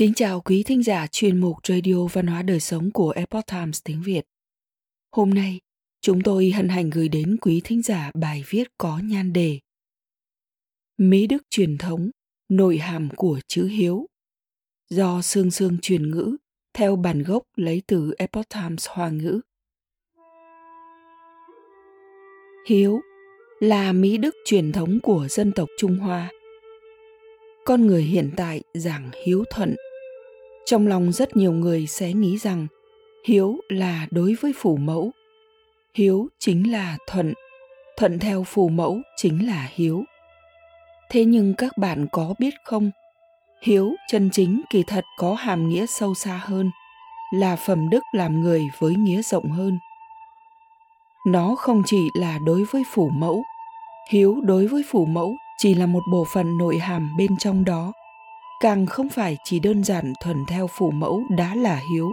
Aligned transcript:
Kính 0.00 0.14
chào 0.14 0.40
quý 0.40 0.62
thính 0.62 0.82
giả 0.82 1.06
chuyên 1.06 1.38
mục 1.38 1.56
Radio 1.68 2.06
Văn 2.12 2.26
hóa 2.26 2.42
Đời 2.42 2.60
Sống 2.60 2.90
của 2.90 3.10
Epoch 3.10 3.46
Times 3.46 3.80
tiếng 3.84 4.02
Việt. 4.02 4.24
Hôm 5.12 5.30
nay, 5.30 5.60
chúng 6.00 6.22
tôi 6.22 6.50
hân 6.50 6.68
hạnh 6.68 6.90
gửi 6.90 7.08
đến 7.08 7.36
quý 7.40 7.60
thính 7.64 7.82
giả 7.82 8.10
bài 8.14 8.44
viết 8.48 8.68
có 8.78 9.00
nhan 9.04 9.32
đề 9.32 9.58
Mỹ 10.98 11.26
Đức 11.26 11.42
truyền 11.50 11.78
thống, 11.78 12.10
nội 12.48 12.78
hàm 12.78 13.08
của 13.16 13.40
chữ 13.48 13.66
Hiếu 13.66 14.06
do 14.90 15.22
Sương 15.22 15.50
Sương 15.50 15.78
truyền 15.82 16.10
ngữ 16.10 16.36
theo 16.74 16.96
bản 16.96 17.22
gốc 17.22 17.42
lấy 17.56 17.82
từ 17.86 18.14
Epoch 18.18 18.48
Times 18.48 18.88
Hoa 18.88 19.10
ngữ. 19.10 19.40
Hiếu 22.68 23.00
là 23.60 23.92
Mỹ 23.92 24.16
Đức 24.16 24.34
truyền 24.44 24.72
thống 24.72 25.00
của 25.02 25.26
dân 25.30 25.52
tộc 25.52 25.68
Trung 25.78 25.96
Hoa. 25.96 26.30
Con 27.64 27.86
người 27.86 28.02
hiện 28.02 28.30
tại 28.36 28.62
giảng 28.74 29.10
hiếu 29.24 29.44
thuận 29.50 29.76
trong 30.66 30.86
lòng 30.86 31.12
rất 31.12 31.36
nhiều 31.36 31.52
người 31.52 31.86
sẽ 31.86 32.12
nghĩ 32.12 32.38
rằng 32.38 32.66
hiếu 33.24 33.56
là 33.68 34.06
đối 34.10 34.34
với 34.40 34.52
phủ 34.56 34.76
mẫu. 34.76 35.10
Hiếu 35.94 36.28
chính 36.38 36.72
là 36.72 36.96
thuận. 37.06 37.34
Thuận 37.96 38.18
theo 38.18 38.44
phù 38.44 38.68
mẫu 38.68 39.00
chính 39.16 39.46
là 39.46 39.68
hiếu. 39.74 40.04
Thế 41.10 41.24
nhưng 41.24 41.54
các 41.54 41.78
bạn 41.78 42.06
có 42.12 42.34
biết 42.38 42.54
không? 42.64 42.90
Hiếu 43.62 43.92
chân 44.08 44.30
chính 44.32 44.62
kỳ 44.70 44.82
thật 44.82 45.04
có 45.18 45.34
hàm 45.34 45.68
nghĩa 45.68 45.86
sâu 45.86 46.14
xa 46.14 46.40
hơn, 46.44 46.70
là 47.34 47.56
phẩm 47.56 47.90
đức 47.90 48.02
làm 48.12 48.40
người 48.40 48.62
với 48.78 48.94
nghĩa 48.94 49.22
rộng 49.22 49.50
hơn. 49.50 49.78
Nó 51.26 51.54
không 51.58 51.82
chỉ 51.86 52.08
là 52.14 52.38
đối 52.46 52.64
với 52.64 52.82
phủ 52.92 53.10
mẫu. 53.14 53.42
Hiếu 54.10 54.40
đối 54.42 54.66
với 54.66 54.82
phủ 54.90 55.04
mẫu 55.04 55.34
chỉ 55.58 55.74
là 55.74 55.86
một 55.86 56.02
bộ 56.12 56.24
phận 56.32 56.58
nội 56.58 56.78
hàm 56.78 57.16
bên 57.18 57.36
trong 57.38 57.64
đó 57.64 57.92
càng 58.60 58.86
không 58.86 59.08
phải 59.08 59.36
chỉ 59.44 59.60
đơn 59.60 59.84
giản 59.84 60.12
thuần 60.22 60.36
theo 60.48 60.66
phủ 60.66 60.90
mẫu 60.90 61.22
đã 61.36 61.54
là 61.54 61.80
hiếu. 61.92 62.12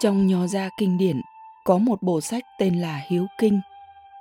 Trong 0.00 0.26
nho 0.26 0.46
gia 0.46 0.68
kinh 0.78 0.98
điển 0.98 1.20
có 1.64 1.78
một 1.78 2.02
bộ 2.02 2.20
sách 2.20 2.44
tên 2.58 2.80
là 2.80 3.00
Hiếu 3.08 3.26
Kinh, 3.38 3.60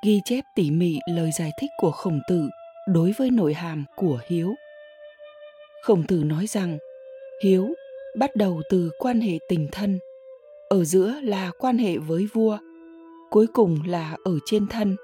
ghi 0.03 0.21
chép 0.25 0.45
tỉ 0.55 0.71
mỉ 0.71 0.99
lời 1.09 1.31
giải 1.31 1.51
thích 1.59 1.69
của 1.77 1.91
khổng 1.91 2.19
tử 2.29 2.49
đối 2.87 3.13
với 3.17 3.29
nội 3.29 3.53
hàm 3.53 3.85
của 3.95 4.19
hiếu. 4.27 4.55
Khổng 5.83 6.03
tử 6.07 6.23
nói 6.23 6.47
rằng 6.47 6.77
hiếu 7.43 7.67
bắt 8.17 8.35
đầu 8.35 8.61
từ 8.69 8.91
quan 8.99 9.21
hệ 9.21 9.39
tình 9.49 9.67
thân, 9.71 9.99
ở 10.69 10.83
giữa 10.83 11.13
là 11.23 11.51
quan 11.59 11.77
hệ 11.77 11.97
với 11.97 12.27
vua, 12.33 12.57
cuối 13.29 13.47
cùng 13.53 13.79
là 13.85 14.15
ở 14.23 14.39
trên 14.45 14.67
thân. 14.67 14.95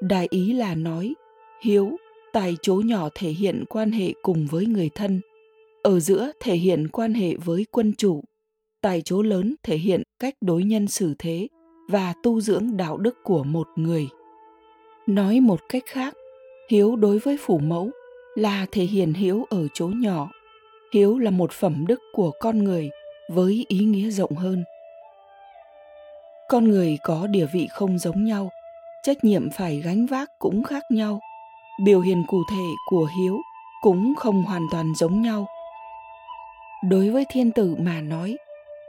Đại 0.00 0.26
ý 0.30 0.52
là 0.52 0.74
nói 0.74 1.14
hiếu 1.62 1.96
tại 2.36 2.56
chỗ 2.62 2.74
nhỏ 2.84 3.08
thể 3.14 3.28
hiện 3.28 3.64
quan 3.68 3.92
hệ 3.92 4.12
cùng 4.22 4.46
với 4.50 4.66
người 4.66 4.90
thân. 4.94 5.20
Ở 5.82 6.00
giữa 6.00 6.30
thể 6.40 6.54
hiện 6.54 6.88
quan 6.88 7.14
hệ 7.14 7.34
với 7.44 7.66
quân 7.70 7.92
chủ 7.98 8.22
tại 8.82 9.02
chỗ 9.04 9.22
lớn 9.22 9.54
thể 9.62 9.76
hiện 9.76 10.02
cách 10.20 10.34
đối 10.40 10.64
nhân 10.64 10.86
xử 10.86 11.14
thế 11.18 11.48
và 11.88 12.14
tu 12.22 12.40
dưỡng 12.40 12.76
đạo 12.76 12.96
đức 12.96 13.16
của 13.24 13.44
một 13.44 13.68
người. 13.76 14.08
Nói 15.06 15.40
một 15.40 15.60
cách 15.68 15.82
khác, 15.86 16.14
hiếu 16.70 16.96
đối 16.96 17.18
với 17.18 17.36
phủ 17.40 17.58
mẫu 17.58 17.90
là 18.34 18.66
thể 18.72 18.84
hiện 18.84 19.12
hiếu 19.12 19.44
ở 19.50 19.66
chỗ 19.74 19.88
nhỏ. 19.88 20.30
Hiếu 20.92 21.18
là 21.18 21.30
một 21.30 21.52
phẩm 21.52 21.84
đức 21.88 22.00
của 22.12 22.30
con 22.40 22.64
người 22.64 22.90
với 23.32 23.64
ý 23.68 23.78
nghĩa 23.78 24.10
rộng 24.10 24.36
hơn. 24.36 24.64
Con 26.48 26.68
người 26.68 26.98
có 27.02 27.26
địa 27.26 27.46
vị 27.52 27.68
không 27.70 27.98
giống 27.98 28.24
nhau, 28.24 28.50
trách 29.02 29.24
nhiệm 29.24 29.50
phải 29.50 29.80
gánh 29.80 30.06
vác 30.06 30.30
cũng 30.38 30.62
khác 30.64 30.82
nhau 30.90 31.20
biểu 31.84 32.00
hiện 32.00 32.24
cụ 32.26 32.42
thể 32.50 32.64
của 32.86 33.08
hiếu 33.16 33.40
cũng 33.80 34.14
không 34.14 34.42
hoàn 34.42 34.66
toàn 34.70 34.94
giống 34.94 35.22
nhau. 35.22 35.46
Đối 36.88 37.10
với 37.10 37.24
thiên 37.30 37.50
tử 37.50 37.76
mà 37.78 38.00
nói, 38.00 38.36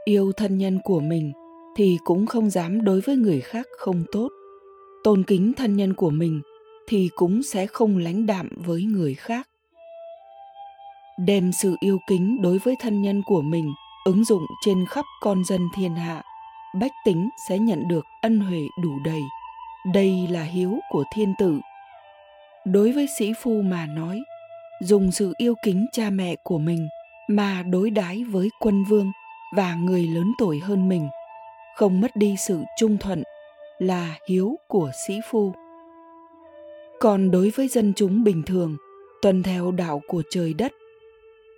yêu 0.04 0.32
thân 0.36 0.58
nhân 0.58 0.78
của 0.84 1.00
mình 1.00 1.32
thì 1.76 1.98
cũng 2.04 2.26
không 2.26 2.50
dám 2.50 2.84
đối 2.84 3.00
với 3.00 3.16
người 3.16 3.40
khác 3.40 3.66
không 3.78 4.04
tốt. 4.12 4.28
Tôn 5.04 5.22
kính 5.22 5.52
thân 5.56 5.76
nhân 5.76 5.94
của 5.94 6.10
mình 6.10 6.40
thì 6.88 7.08
cũng 7.16 7.42
sẽ 7.42 7.66
không 7.66 7.98
lãnh 7.98 8.26
đạm 8.26 8.48
với 8.56 8.82
người 8.82 9.14
khác. 9.14 9.48
Đem 11.26 11.52
sự 11.52 11.76
yêu 11.80 11.98
kính 12.08 12.42
đối 12.42 12.58
với 12.58 12.74
thân 12.80 13.02
nhân 13.02 13.22
của 13.26 13.42
mình 13.42 13.74
ứng 14.04 14.24
dụng 14.24 14.46
trên 14.64 14.86
khắp 14.86 15.04
con 15.20 15.44
dân 15.44 15.60
thiên 15.74 15.94
hạ, 15.94 16.22
bách 16.80 16.92
tính 17.04 17.28
sẽ 17.48 17.58
nhận 17.58 17.88
được 17.88 18.04
ân 18.22 18.40
huệ 18.40 18.62
đủ 18.82 18.90
đầy. 19.04 19.22
Đây 19.94 20.26
là 20.30 20.42
hiếu 20.42 20.78
của 20.90 21.04
thiên 21.14 21.34
tử 21.38 21.60
đối 22.72 22.92
với 22.92 23.06
sĩ 23.18 23.32
phu 23.42 23.62
mà 23.62 23.86
nói, 23.86 24.22
dùng 24.80 25.12
sự 25.12 25.32
yêu 25.36 25.54
kính 25.64 25.86
cha 25.92 26.10
mẹ 26.10 26.36
của 26.42 26.58
mình 26.58 26.88
mà 27.28 27.62
đối 27.62 27.90
đái 27.90 28.24
với 28.24 28.50
quân 28.60 28.84
vương 28.84 29.12
và 29.56 29.74
người 29.74 30.06
lớn 30.06 30.32
tuổi 30.38 30.58
hơn 30.58 30.88
mình, 30.88 31.08
không 31.76 32.00
mất 32.00 32.16
đi 32.16 32.34
sự 32.38 32.60
trung 32.78 32.96
thuận 32.98 33.22
là 33.78 34.18
hiếu 34.28 34.56
của 34.68 34.90
sĩ 35.06 35.14
phu. 35.30 35.52
Còn 37.00 37.30
đối 37.30 37.50
với 37.50 37.68
dân 37.68 37.92
chúng 37.96 38.24
bình 38.24 38.42
thường, 38.46 38.76
tuân 39.22 39.42
theo 39.42 39.70
đạo 39.70 40.02
của 40.06 40.22
trời 40.30 40.54
đất, 40.54 40.72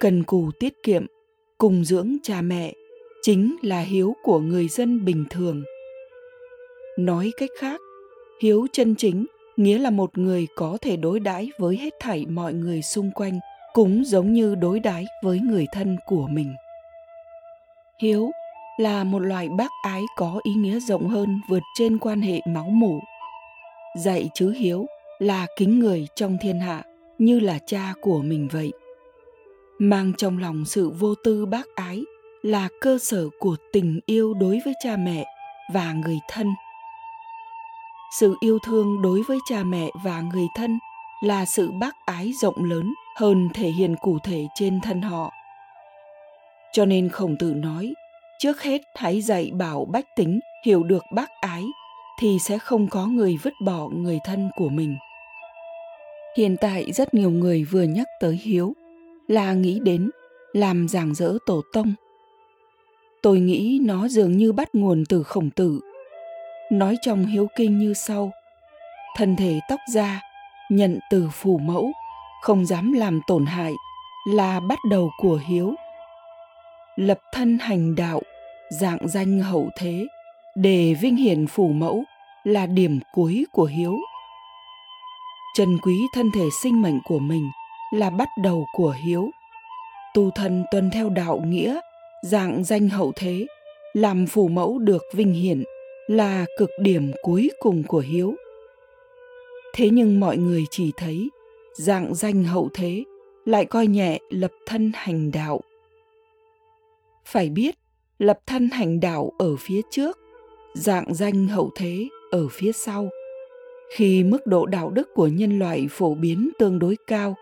cần 0.01 0.23
cù 0.23 0.51
tiết 0.61 0.83
kiệm, 0.83 1.07
cùng 1.59 1.85
dưỡng 1.85 2.17
cha 2.23 2.43
mẹ 2.43 2.73
chính 3.23 3.57
là 3.63 3.81
hiếu 3.81 4.17
của 4.23 4.41
người 4.41 4.69
dân 4.69 5.05
bình 5.05 5.25
thường. 5.31 5.63
Nói 6.99 7.31
cách 7.37 7.51
khác, 7.59 7.81
hiếu 8.43 8.67
chân 8.73 8.95
chính 8.97 9.27
nghĩa 9.61 9.79
là 9.79 9.91
một 9.91 10.19
người 10.19 10.47
có 10.57 10.79
thể 10.81 10.97
đối 10.97 11.21
đãi 11.21 11.51
với 11.59 11.77
hết 11.77 11.95
thảy 12.01 12.27
mọi 12.27 12.53
người 12.53 12.83
xung 12.83 13.11
quanh, 13.11 13.41
cũng 13.73 14.05
giống 14.05 14.33
như 14.33 14.55
đối 14.55 14.81
đãi 14.81 15.07
với 15.23 15.41
người 15.41 15.67
thân 15.73 15.97
của 16.07 16.27
mình. 16.31 16.55
Hiếu 17.99 18.31
là 18.79 19.05
một 19.05 19.19
loại 19.19 19.49
bác 19.49 19.71
ái 19.83 20.03
có 20.17 20.41
ý 20.43 20.53
nghĩa 20.53 20.81
rộng 20.81 21.09
hơn 21.09 21.41
vượt 21.49 21.63
trên 21.79 21.99
quan 21.99 22.21
hệ 22.21 22.41
máu 22.47 22.65
mủ. 22.65 23.01
Dạy 23.97 24.31
chữ 24.35 24.51
hiếu 24.51 24.87
là 25.19 25.47
kính 25.57 25.79
người 25.79 26.07
trong 26.15 26.39
thiên 26.41 26.61
hạ, 26.61 26.83
như 27.19 27.41
là 27.41 27.59
cha 27.67 27.95
của 28.01 28.23
mình 28.23 28.49
vậy. 28.53 28.73
Mang 29.79 30.13
trong 30.17 30.39
lòng 30.39 30.65
sự 30.65 30.91
vô 30.91 31.15
tư 31.25 31.47
bác 31.47 31.67
ái 31.75 32.03
là 32.43 32.69
cơ 32.81 32.99
sở 32.99 33.29
của 33.39 33.57
tình 33.73 34.01
yêu 34.07 34.35
đối 34.35 34.61
với 34.65 34.75
cha 34.83 34.97
mẹ 34.97 35.25
và 35.75 35.93
người 35.93 36.19
thân 36.29 36.47
sự 38.19 38.37
yêu 38.41 38.59
thương 38.59 39.03
đối 39.03 39.23
với 39.23 39.39
cha 39.49 39.65
mẹ 39.65 39.91
và 40.05 40.21
người 40.21 40.47
thân 40.55 40.79
là 41.23 41.45
sự 41.45 41.71
bác 41.71 41.97
ái 42.07 42.33
rộng 42.33 42.65
lớn 42.65 42.95
hơn 43.17 43.49
thể 43.55 43.69
hiện 43.69 43.97
cụ 44.01 44.19
thể 44.23 44.47
trên 44.55 44.81
thân 44.81 45.03
họ. 45.03 45.33
Cho 46.73 46.85
nên 46.85 47.09
khổng 47.09 47.37
tử 47.39 47.55
nói, 47.55 47.95
trước 48.39 48.63
hết 48.63 48.83
hãy 48.95 49.21
dạy 49.21 49.51
bảo 49.55 49.85
bách 49.85 50.17
tính 50.17 50.41
hiểu 50.65 50.83
được 50.83 51.03
bác 51.15 51.31
ái 51.41 51.65
thì 52.19 52.39
sẽ 52.39 52.59
không 52.59 52.89
có 52.89 53.07
người 53.07 53.37
vứt 53.43 53.53
bỏ 53.65 53.89
người 53.89 54.19
thân 54.25 54.51
của 54.57 54.69
mình. 54.69 54.97
Hiện 56.37 56.57
tại 56.61 56.93
rất 56.93 57.15
nhiều 57.15 57.31
người 57.31 57.65
vừa 57.65 57.83
nhắc 57.83 58.07
tới 58.21 58.41
hiếu 58.43 58.75
là 59.29 59.53
nghĩ 59.53 59.81
đến 59.83 60.11
làm 60.53 60.89
giảng 60.89 61.15
dỡ 61.15 61.39
tổ 61.47 61.63
tông. 61.73 61.95
Tôi 63.23 63.41
nghĩ 63.41 63.81
nó 63.85 64.09
dường 64.09 64.37
như 64.37 64.53
bắt 64.53 64.75
nguồn 64.75 65.05
từ 65.09 65.23
khổng 65.23 65.51
tử 65.51 65.81
nói 66.71 66.97
trong 67.03 67.27
hiếu 67.27 67.49
kinh 67.57 67.79
như 67.79 67.95
sau. 67.95 68.33
Thân 69.17 69.37
thể 69.37 69.61
tóc 69.69 69.81
da, 69.93 70.21
nhận 70.71 70.99
từ 71.11 71.31
phủ 71.33 71.59
mẫu, 71.59 71.93
không 72.41 72.67
dám 72.67 72.93
làm 72.93 73.21
tổn 73.27 73.47
hại, 73.47 73.73
là 74.29 74.61
bắt 74.61 74.79
đầu 74.91 75.11
của 75.19 75.41
hiếu. 75.47 75.75
Lập 76.97 77.19
thân 77.33 77.59
hành 77.59 77.95
đạo, 77.95 78.23
dạng 78.71 79.09
danh 79.09 79.41
hậu 79.41 79.71
thế 79.77 80.07
để 80.55 80.95
vinh 81.01 81.17
hiển 81.17 81.47
phủ 81.47 81.69
mẫu, 81.69 82.05
là 82.45 82.67
điểm 82.67 83.01
cuối 83.13 83.47
của 83.53 83.65
hiếu. 83.65 83.99
Trân 85.55 85.79
quý 85.83 85.95
thân 86.15 86.31
thể 86.35 86.49
sinh 86.63 86.83
mệnh 86.83 87.01
của 87.05 87.19
mình, 87.19 87.51
là 87.95 88.11
bắt 88.11 88.29
đầu 88.43 88.67
của 88.73 88.95
hiếu. 89.05 89.31
Tu 90.15 90.31
thân 90.31 90.65
tuân 90.71 90.91
theo 90.91 91.09
đạo 91.09 91.41
nghĩa, 91.47 91.81
dạng 92.23 92.65
danh 92.65 92.89
hậu 92.89 93.13
thế, 93.17 93.47
làm 93.93 94.27
phủ 94.27 94.49
mẫu 94.49 94.79
được 94.79 95.03
vinh 95.15 95.33
hiển 95.33 95.65
là 96.11 96.47
cực 96.57 96.71
điểm 96.79 97.13
cuối 97.23 97.51
cùng 97.61 97.83
của 97.83 97.99
hiếu. 97.99 98.35
Thế 99.75 99.91
nhưng 99.91 100.21
mọi 100.21 100.37
người 100.37 100.65
chỉ 100.71 100.93
thấy 100.97 101.31
dạng 101.73 102.15
danh 102.15 102.45
hậu 102.45 102.69
thế 102.75 103.05
lại 103.45 103.65
coi 103.65 103.87
nhẹ 103.87 104.19
lập 104.31 104.51
thân 104.67 104.93
hành 104.95 105.31
đạo. 105.33 105.61
Phải 107.25 107.49
biết, 107.49 107.75
lập 108.19 108.39
thân 108.47 108.71
hành 108.71 109.01
đạo 109.01 109.33
ở 109.39 109.57
phía 109.57 109.81
trước, 109.91 110.19
dạng 110.75 111.15
danh 111.15 111.49
hậu 111.49 111.71
thế 111.77 112.09
ở 112.31 112.49
phía 112.51 112.73
sau. 112.73 113.09
Khi 113.97 114.25
mức 114.25 114.47
độ 114.47 114.67
đạo 114.67 114.91
đức 114.91 115.09
của 115.15 115.27
nhân 115.27 115.59
loại 115.59 115.87
phổ 115.91 116.15
biến 116.15 116.51
tương 116.59 116.79
đối 116.79 116.97
cao, 117.07 117.35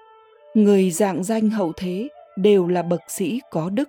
người 0.54 0.90
dạng 0.90 1.24
danh 1.24 1.50
hậu 1.50 1.72
thế 1.76 2.08
đều 2.36 2.68
là 2.68 2.82
bậc 2.82 3.00
sĩ 3.08 3.40
có 3.50 3.70
đức. 3.70 3.88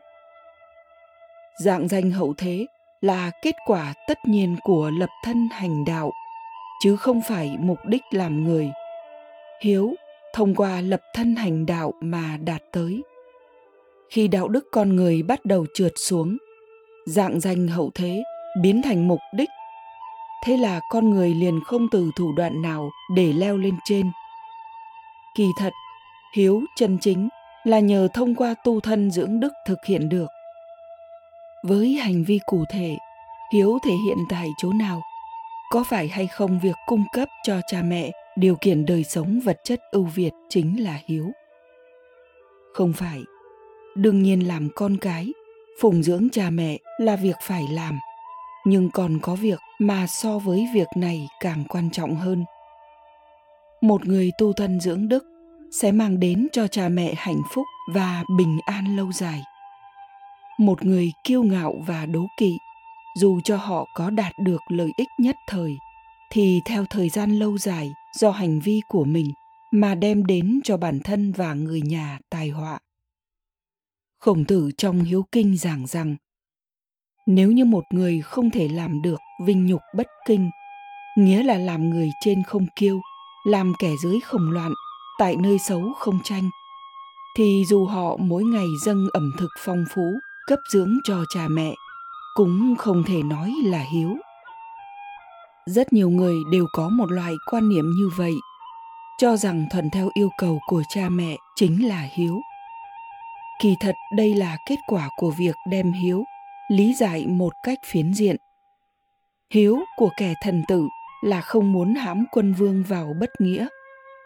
Dạng 1.64 1.88
danh 1.88 2.12
hậu 2.12 2.34
thế 2.38 2.66
là 3.02 3.32
kết 3.42 3.56
quả 3.66 3.94
tất 4.08 4.20
nhiên 4.26 4.56
của 4.64 4.92
lập 5.00 5.10
thân 5.24 5.50
hành 5.52 5.86
đạo, 5.86 6.12
chứ 6.84 6.96
không 6.96 7.22
phải 7.28 7.58
mục 7.60 7.78
đích 7.86 8.02
làm 8.12 8.44
người. 8.44 8.72
Hiếu, 9.62 9.94
thông 10.34 10.56
qua 10.56 10.82
lập 10.82 11.02
thân 11.14 11.36
hành 11.36 11.66
đạo 11.66 11.94
mà 12.02 12.38
đạt 12.44 12.64
tới. 12.72 13.02
Khi 14.10 14.28
đạo 14.28 14.48
đức 14.48 14.68
con 14.72 14.96
người 14.96 15.24
bắt 15.24 15.46
đầu 15.46 15.66
trượt 15.74 15.92
xuống, 15.96 16.38
dạng 17.06 17.40
danh 17.40 17.68
hậu 17.68 17.92
thế 17.96 18.24
biến 18.62 18.82
thành 18.82 19.08
mục 19.08 19.20
đích. 19.34 19.50
Thế 20.46 20.58
là 20.58 20.80
con 20.90 21.10
người 21.10 21.34
liền 21.34 21.60
không 21.66 21.88
từ 21.92 22.12
thủ 22.16 22.34
đoạn 22.38 22.62
nào 22.62 22.90
để 23.16 23.34
leo 23.34 23.58
lên 23.58 23.76
trên. 23.86 24.12
Kỳ 25.36 25.48
thật, 25.60 25.74
hiếu 26.34 26.62
chân 26.76 26.98
chính 27.02 27.30
là 27.64 27.80
nhờ 27.80 28.08
thông 28.14 28.36
qua 28.36 28.56
tu 28.64 28.80
thân 28.80 29.12
dưỡng 29.12 29.40
đức 29.40 29.54
thực 29.68 29.86
hiện 29.86 30.10
được 30.10 30.28
với 31.64 31.94
hành 31.94 32.24
vi 32.24 32.40
cụ 32.46 32.64
thể, 32.70 32.98
hiếu 33.54 33.80
thể 33.86 33.92
hiện 34.06 34.18
tại 34.30 34.48
chỗ 34.58 34.74
nào? 34.74 35.02
Có 35.72 35.84
phải 35.84 36.08
hay 36.08 36.28
không 36.28 36.60
việc 36.60 36.76
cung 36.86 37.04
cấp 37.14 37.28
cho 37.44 37.62
cha 37.68 37.82
mẹ 37.82 38.12
điều 38.38 38.56
kiện 38.62 38.86
đời 38.86 39.04
sống 39.04 39.40
vật 39.40 39.60
chất 39.64 39.80
ưu 39.92 40.04
việt 40.04 40.32
chính 40.50 40.84
là 40.84 41.00
hiếu? 41.06 41.32
Không 42.74 42.94
phải. 42.94 43.20
Đương 43.96 44.24
nhiên 44.24 44.48
làm 44.48 44.70
con 44.76 44.98
cái, 44.98 45.34
phụng 45.82 46.04
dưỡng 46.04 46.28
cha 46.32 46.50
mẹ 46.50 46.78
là 46.98 47.16
việc 47.16 47.36
phải 47.42 47.64
làm. 47.72 48.00
Nhưng 48.66 48.92
còn 48.92 49.20
có 49.22 49.36
việc 49.36 49.60
mà 49.80 50.08
so 50.08 50.40
với 50.40 50.68
việc 50.74 50.88
này 50.96 51.28
càng 51.40 51.64
quan 51.70 51.90
trọng 51.92 52.16
hơn. 52.16 52.46
Một 53.82 54.06
người 54.06 54.32
tu 54.38 54.54
thân 54.54 54.80
dưỡng 54.80 55.08
đức 55.08 55.24
sẽ 55.72 55.92
mang 55.92 56.20
đến 56.20 56.48
cho 56.52 56.68
cha 56.68 56.90
mẹ 56.90 57.14
hạnh 57.18 57.42
phúc 57.54 57.66
và 57.94 58.24
bình 58.38 58.60
an 58.66 58.98
lâu 58.98 59.12
dài 59.12 59.42
một 60.60 60.86
người 60.86 61.12
kiêu 61.24 61.44
ngạo 61.44 61.76
và 61.88 62.06
đố 62.06 62.28
kỵ. 62.38 62.58
Dù 63.16 63.40
cho 63.44 63.58
họ 63.58 63.88
có 63.96 64.10
đạt 64.10 64.34
được 64.40 64.62
lợi 64.70 64.92
ích 64.98 65.08
nhất 65.18 65.36
thời, 65.48 65.78
thì 66.32 66.62
theo 66.66 66.86
thời 66.90 67.10
gian 67.10 67.40
lâu 67.40 67.58
dài 67.58 67.94
do 68.14 68.32
hành 68.32 68.60
vi 68.60 68.82
của 68.88 69.04
mình 69.04 69.32
mà 69.72 69.96
đem 69.96 70.26
đến 70.26 70.60
cho 70.64 70.78
bản 70.78 71.00
thân 71.00 71.32
và 71.32 71.54
người 71.54 71.82
nhà 71.82 72.20
tai 72.30 72.50
họa. 72.50 72.80
Khổng 74.20 74.46
tử 74.46 74.72
trong 74.78 75.04
hiếu 75.04 75.26
kinh 75.32 75.58
giảng 75.58 75.88
rằng, 75.88 76.16
nếu 77.26 77.52
như 77.52 77.66
một 77.66 77.84
người 77.90 78.22
không 78.22 78.50
thể 78.50 78.68
làm 78.68 79.02
được 79.02 79.20
vinh 79.46 79.66
nhục 79.66 79.82
bất 79.96 80.08
kinh, 80.28 80.50
nghĩa 81.18 81.44
là 81.44 81.58
làm 81.58 81.90
người 81.90 82.10
trên 82.22 82.44
không 82.44 82.66
kiêu, 82.76 83.02
làm 83.46 83.74
kẻ 83.80 83.92
dưới 84.04 84.20
không 84.20 84.52
loạn, 84.52 84.74
tại 85.20 85.36
nơi 85.36 85.60
xấu 85.60 85.94
không 85.98 86.20
tranh, 86.24 86.50
thì 87.38 87.64
dù 87.68 87.86
họ 87.86 88.18
mỗi 88.18 88.44
ngày 88.44 88.68
dâng 88.86 89.08
ẩm 89.14 89.32
thực 89.40 89.50
phong 89.66 89.86
phú 89.96 90.20
cấp 90.48 90.60
dưỡng 90.72 90.98
cho 91.04 91.24
cha 91.30 91.48
mẹ, 91.48 91.74
cũng 92.34 92.76
không 92.78 93.04
thể 93.04 93.24
nói 93.24 93.54
là 93.64 93.80
hiếu. 93.80 94.18
Rất 95.66 95.94
nhiều 95.94 96.10
người 96.10 96.36
đều 96.52 96.66
có 96.74 96.90
một 96.90 97.12
loại 97.12 97.34
quan 97.52 97.70
niệm 97.70 97.92
như 97.92 98.10
vậy, 98.18 98.36
cho 99.18 99.38
rằng 99.38 99.66
thuận 99.72 99.90
theo 99.90 100.10
yêu 100.14 100.30
cầu 100.38 100.60
của 100.68 100.84
cha 100.90 101.10
mẹ 101.10 101.38
chính 101.56 101.88
là 101.88 102.08
hiếu. 102.12 102.42
Kỳ 103.62 103.76
thật 103.80 103.96
đây 104.16 104.36
là 104.36 104.58
kết 104.66 104.78
quả 104.88 105.10
của 105.18 105.32
việc 105.32 105.56
đem 105.70 105.92
hiếu 105.92 106.24
lý 106.72 106.94
giải 106.94 107.28
một 107.28 107.54
cách 107.64 107.80
phiến 107.86 108.14
diện. 108.14 108.36
Hiếu 109.54 109.80
của 109.98 110.10
kẻ 110.18 110.34
thần 110.42 110.64
tử 110.68 110.88
là 111.22 111.42
không 111.42 111.72
muốn 111.72 111.96
hãm 111.96 112.26
quân 112.32 112.54
vương 112.54 112.84
vào 112.84 113.14
bất 113.20 113.30
nghĩa, 113.40 113.68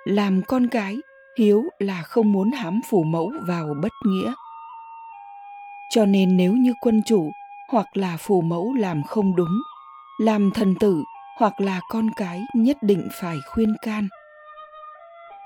làm 0.06 0.42
con 0.48 0.68
cái 0.68 0.98
hiếu 1.38 1.63
là 1.80 2.01
không 2.01 2.31
muốn 2.31 2.51
hãm 2.51 2.81
phủ 2.89 3.04
mẫu 3.04 3.31
vào 3.48 3.74
bất 3.81 3.92
nghĩa 4.06 4.33
cho 5.94 6.06
nên 6.06 6.38
nếu 6.38 6.54
như 6.54 6.74
quân 6.81 7.01
chủ 7.06 7.31
hoặc 7.69 7.98
là 7.98 8.18
phù 8.18 8.42
mẫu 8.42 8.74
làm 8.74 9.04
không 9.04 9.36
đúng, 9.36 9.62
làm 10.19 10.51
thần 10.51 10.75
tử 10.80 11.04
hoặc 11.38 11.62
là 11.62 11.81
con 11.90 12.10
cái 12.16 12.42
nhất 12.54 12.78
định 12.81 13.07
phải 13.12 13.38
khuyên 13.48 13.75
can. 13.81 14.07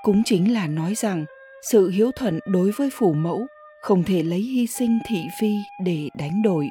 Cũng 0.02 0.22
chính 0.24 0.52
là 0.52 0.66
nói 0.66 0.94
rằng 0.94 1.24
sự 1.70 1.90
hiếu 1.90 2.10
thuận 2.16 2.40
đối 2.46 2.70
với 2.70 2.90
phủ 2.92 3.12
mẫu 3.12 3.46
không 3.82 4.04
thể 4.04 4.22
lấy 4.22 4.40
hy 4.40 4.66
sinh 4.66 4.98
thị 5.06 5.22
phi 5.40 5.54
để 5.84 6.08
đánh 6.14 6.42
đổi. 6.42 6.68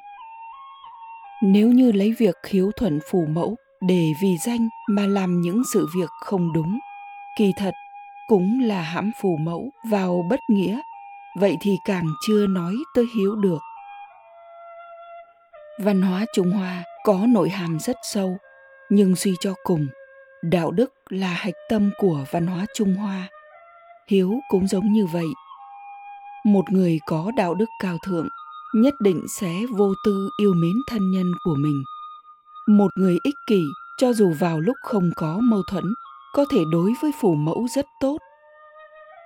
Nếu 1.44 1.68
như 1.68 1.92
lấy 1.92 2.16
việc 2.20 2.36
hiếu 2.48 2.72
thuận 2.78 3.00
phủ 3.12 3.26
mẫu 3.26 3.56
để 3.88 4.12
vì 4.22 4.38
danh 4.46 4.70
mà 4.90 5.08
làm 5.08 5.42
những 5.42 5.62
sự 5.74 5.88
việc 5.96 6.10
không 6.22 6.54
đúng, 6.54 6.80
kỳ 7.38 7.54
thật 7.58 7.74
cũng 8.28 8.60
là 8.60 8.82
hãm 8.82 9.12
phủ 9.22 9.38
mẫu 9.38 9.70
vào 9.90 10.26
bất 10.30 10.40
nghĩa, 10.50 10.80
vậy 11.40 11.58
thì 11.62 11.78
càng 11.86 12.06
chưa 12.28 12.48
nói 12.48 12.76
tới 12.96 13.06
hiếu 13.16 13.36
được 13.36 13.67
văn 15.80 16.02
hóa 16.02 16.26
trung 16.34 16.52
hoa 16.52 16.84
có 17.04 17.26
nội 17.28 17.50
hàm 17.50 17.80
rất 17.80 17.96
sâu, 18.04 18.38
nhưng 18.90 19.16
suy 19.16 19.36
cho 19.40 19.54
cùng, 19.64 19.88
đạo 20.44 20.72
đức 20.72 20.94
là 21.10 21.28
hạch 21.28 21.54
tâm 21.70 21.92
của 21.98 22.26
văn 22.32 22.48
hóa 22.48 22.66
trung 22.76 22.96
hoa. 22.96 23.28
Hiếu 24.08 24.34
cũng 24.50 24.68
giống 24.68 24.94
như 24.94 25.06
vậy. 25.06 25.28
Một 26.46 26.72
người 26.72 27.00
có 27.06 27.32
đạo 27.38 27.54
đức 27.54 27.70
cao 27.82 27.98
thượng, 28.06 28.28
nhất 28.76 28.94
định 29.00 29.26
sẽ 29.40 29.54
vô 29.78 29.94
tư 30.06 30.30
yêu 30.42 30.54
mến 30.54 30.74
thân 30.88 31.12
nhân 31.12 31.32
của 31.44 31.56
mình. 31.56 31.84
Một 32.68 32.92
người 32.96 33.18
ích 33.24 33.36
kỷ, 33.48 33.62
cho 33.98 34.14
dù 34.14 34.34
vào 34.40 34.60
lúc 34.60 34.76
không 34.84 35.12
có 35.16 35.40
mâu 35.44 35.62
thuẫn, 35.72 35.84
có 36.34 36.46
thể 36.52 36.60
đối 36.72 36.94
với 37.02 37.12
phủ 37.22 37.36
mẫu 37.36 37.68
rất 37.76 37.86
tốt. 38.00 38.18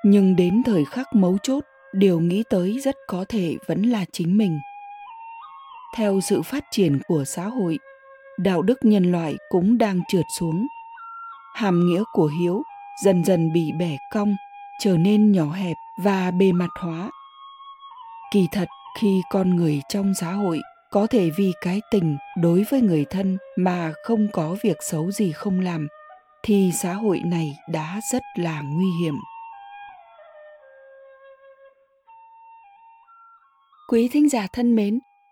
Nhưng 0.04 0.36
đến 0.36 0.64
thời 0.66 0.86
khắc 0.86 1.16
mấu 1.16 1.38
chốt, 1.44 1.64
điều 1.94 2.20
nghĩ 2.20 2.44
tới 2.50 2.80
rất 2.84 2.96
có 3.08 3.26
thể 3.30 3.58
vẫn 3.68 3.82
là 3.82 4.06
chính 4.12 4.38
mình 4.38 4.60
theo 5.98 6.22
sự 6.22 6.42
phát 6.42 6.64
triển 6.72 7.00
của 7.08 7.24
xã 7.26 7.44
hội, 7.44 7.80
đạo 8.40 8.62
đức 8.62 8.80
nhân 8.82 9.12
loại 9.12 9.38
cũng 9.50 9.78
đang 9.78 10.02
trượt 10.08 10.26
xuống. 10.40 10.68
Hàm 11.54 11.88
nghĩa 11.88 12.04
của 12.14 12.32
hiếu 12.40 12.64
dần 13.04 13.26
dần 13.26 13.54
bị 13.54 13.72
bẻ 13.80 13.98
cong, 14.12 14.36
trở 14.80 14.98
nên 14.98 15.32
nhỏ 15.32 15.52
hẹp 15.52 15.78
và 16.04 16.32
bề 16.32 16.52
mặt 16.52 16.70
hóa. 16.80 17.12
Kỳ 18.32 18.48
thật, 18.52 18.68
khi 19.00 19.22
con 19.30 19.56
người 19.56 19.82
trong 19.90 20.14
xã 20.14 20.32
hội 20.32 20.62
có 20.92 21.08
thể 21.08 21.30
vì 21.38 21.52
cái 21.62 21.82
tình 21.92 22.18
đối 22.38 22.66
với 22.70 22.82
người 22.82 23.06
thân 23.10 23.38
mà 23.58 23.94
không 24.04 24.28
có 24.34 24.56
việc 24.64 24.78
xấu 24.82 25.12
gì 25.12 25.32
không 25.32 25.60
làm, 25.60 25.88
thì 26.44 26.72
xã 26.74 26.94
hội 26.94 27.22
này 27.26 27.58
đã 27.70 28.00
rất 28.12 28.22
là 28.36 28.62
nguy 28.62 28.88
hiểm. 29.04 29.16
Quý 33.90 34.10
thính 34.12 34.30
giả 34.30 34.48
thân 34.54 34.76
mến 34.76 35.00